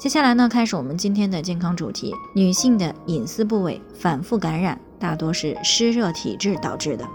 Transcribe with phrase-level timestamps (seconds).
[0.00, 2.14] 接下来呢，开始我们今天的健康主题。
[2.34, 7.06] 女性的隐私部位反复感染，大多是湿热体质导致的。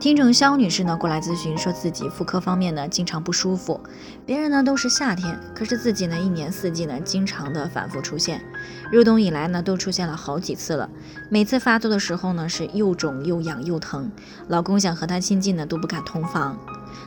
[0.00, 3.78] 听众肖女士呢过来咨询，说自己妇科方面呢经常不舒服，
[4.24, 8.40] 别人呢都是夏天，可是自己呢一年四季呢经常的反复出现，
[8.90, 10.88] 入冬以来呢都出现了好几次了。
[11.28, 14.10] 每次发作的时候呢是又肿又痒又疼，
[14.46, 16.58] 老公想和她亲近呢都不敢同房，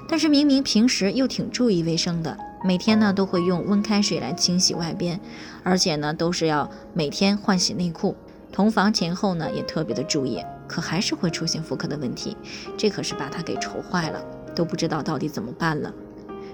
[0.08, 2.38] 但是明明平时又挺注意卫生的。
[2.64, 5.20] 每天呢都会用温开水来清洗外边，
[5.64, 8.16] 而且呢都是要每天换洗内裤。
[8.52, 12.36] 同房前后呢也特别的注意，可还是会出现妇科的问题，
[12.78, 14.22] 这可是把她给愁坏了，
[14.54, 15.92] 都不知道到底怎么办了。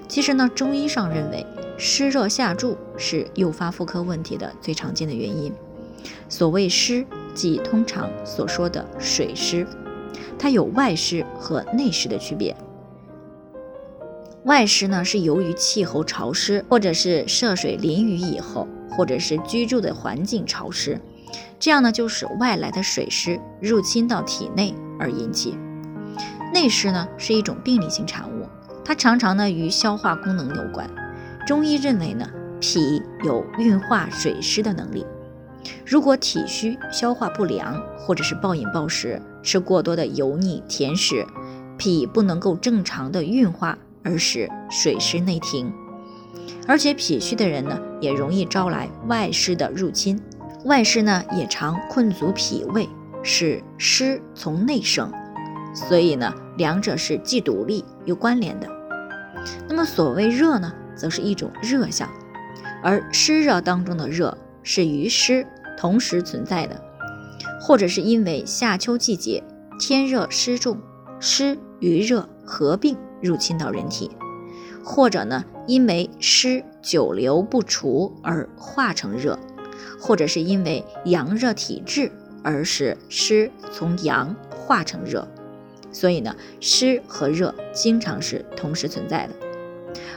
[0.08, 1.46] 其实呢，中医上认为
[1.78, 5.52] 湿热下注是诱发妇科问题的最常见的原因。
[6.30, 9.68] 所谓湿，即通常所说的水湿，
[10.40, 12.56] 它有外湿和内湿的区别。
[14.48, 20.98] 外湿呢，是由于气候潮湿，或者是涉水淋雨以后，或者是居住的环境潮湿，
[21.60, 25.58] 这样呢，就使外来的水湿入侵到体内而引起。
[26.54, 28.48] 内湿呢，是一种病理性产物，
[28.86, 30.90] 它常常呢与消化功能有关。
[31.46, 32.26] 中医认为呢，
[32.62, 35.06] 脾有运化水湿的能力，
[35.86, 41.28] 如果体虚、消化不良，或者是暴饮暴食，吃过多的油腻甜食，
[41.78, 43.78] 脾不能够正常的运化。
[44.08, 45.70] 而使水湿内停，
[46.66, 50.18] 而且脾虚的人呢，也容易招来外湿的入侵，
[50.64, 52.88] 外湿呢也常困阻脾胃，
[53.22, 55.12] 使湿从内生，
[55.74, 58.68] 所以呢，两者是既独立又关联的。
[59.68, 62.10] 那么所谓热呢，则是一种热象，
[62.82, 65.46] 而湿热当中的热是与湿
[65.78, 66.82] 同时存在的，
[67.60, 69.44] 或者是因为夏秋季节
[69.78, 70.80] 天热湿重，
[71.20, 72.98] 湿与热合并。
[73.20, 74.12] 入侵到人体，
[74.84, 79.40] 或者呢，因为湿久留不除而化成热，
[80.00, 82.12] 或者是因为阳热体质
[82.44, 85.28] 而使湿从阳化成热，
[85.92, 89.34] 所以呢，湿和热经常是同时存在的。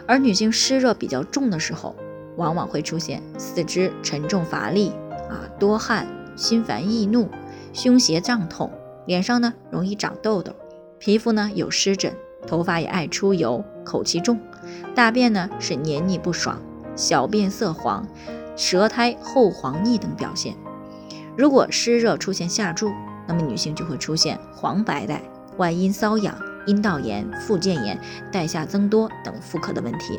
[0.06, 1.96] 而女性湿热比较重的时候，
[2.36, 4.92] 往往会出现四肢沉重乏力
[5.30, 6.06] 啊，多汗、
[6.36, 7.30] 心烦易怒、
[7.72, 8.70] 胸胁胀痛，
[9.06, 10.52] 脸上呢容易长痘痘，
[11.00, 12.14] 皮肤呢有湿疹。
[12.46, 14.38] 头发也爱出油，口气重，
[14.94, 16.58] 大便呢是黏腻不爽，
[16.96, 18.06] 小便色黄，
[18.56, 20.54] 舌苔厚黄腻等表现。
[21.36, 22.90] 如果湿热出现下注，
[23.26, 25.22] 那么女性就会出现黄白带、
[25.58, 26.34] 外阴瘙痒、
[26.66, 27.98] 阴道炎、附件炎、
[28.32, 30.18] 带下增多等妇科的问题。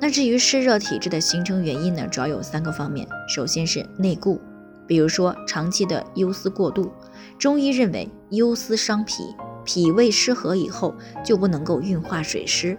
[0.00, 3.06] 那至于湿热体质的形成原因呢，主要有三个方面。
[3.28, 4.40] 首先是内固，
[4.86, 6.90] 比如说长期的忧思过度，
[7.38, 9.34] 中医认为忧思伤脾。
[9.64, 12.78] 脾胃失和以后，就不能够运化水湿，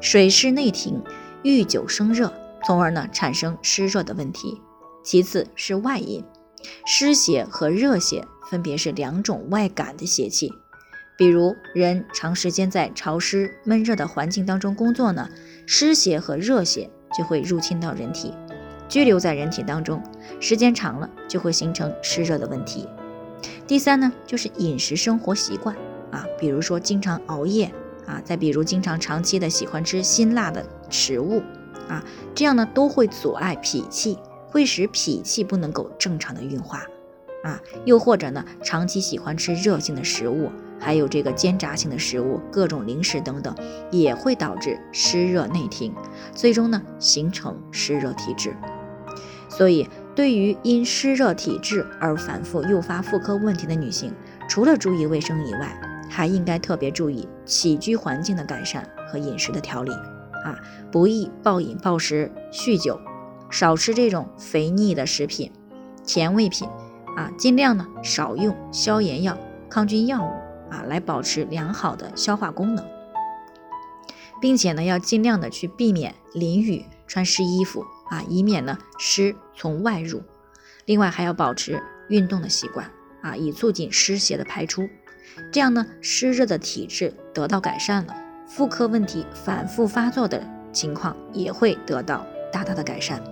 [0.00, 1.02] 水湿内停，
[1.42, 2.32] 遇久生热，
[2.64, 4.62] 从而呢产生湿热的问题。
[5.02, 6.24] 其次是外因，
[6.86, 10.52] 湿邪和热邪分别是两种外感的邪气。
[11.16, 15.28] 比如人长时间在潮湿闷热的环境当中工作呢，
[15.66, 18.32] 湿邪和热邪就会入侵到人体，
[18.88, 20.00] 居留在人体当中，
[20.38, 22.86] 时间长了就会形成湿热的问题。
[23.68, 25.76] 第三呢，就是饮食生活习惯。
[26.10, 27.70] 啊，比如说经常熬夜
[28.06, 31.42] 啊，再比如经常长期的喜欢吃辛辣的食物
[31.86, 32.02] 啊，
[32.34, 36.82] 这样呢都会阻碍脾气，会使脾气不能够正常的运化
[37.44, 37.60] 啊。
[37.84, 40.50] 又或者呢，长期喜欢吃热性的食物，
[40.80, 43.54] 还有这个煎炸性的食物，各种零食等等，
[43.90, 45.94] 也会导致湿热内停，
[46.34, 48.56] 最终呢形成湿热体质。
[49.50, 54.12] 所以，对于因湿热体质而反复诱发妇科问题的女性，
[54.48, 55.80] 除了注意卫生以外，
[56.10, 59.92] 还应该特别注意起居环境的改善和饮食的调理。
[60.44, 60.58] 啊，
[60.90, 63.00] 不宜暴饮暴食、酗酒，
[63.48, 65.52] 少吃这种肥腻的食品、
[66.04, 66.68] 甜味品。
[67.16, 69.38] 啊，尽量呢少用消炎药、
[69.70, 70.30] 抗菌药物
[70.68, 72.84] 啊，来保持良好的消化功能，
[74.40, 80.22] 并且呢要尽量的去避免淋雨、穿湿衣服啊，以免呢湿从外入。
[80.86, 82.90] 另外还要保持运动的习惯
[83.22, 84.88] 啊，以促进湿邪的排出。
[85.52, 88.16] 这样呢，湿热的体质得到改善了，
[88.46, 93.22] 妇科问题反复发作的情况也会得到大大的改善。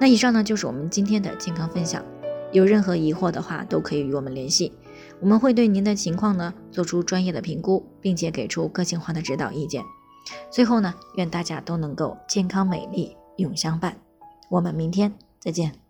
[0.00, 2.04] 那以上呢就是我们今天的健康分享，
[2.52, 4.72] 有任何疑惑的话都可以与我们联系，
[5.20, 9.82] 我们会对您的情况呢做出专业的评估，并且给出个性化的指导意见。
[10.50, 13.96] 最后呢，愿大家都能够健康美丽永相伴。
[14.48, 15.83] 我们明天再见。